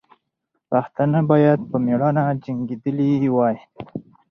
[0.69, 3.57] پښتانه باید په میړانه جنګېدلي وای.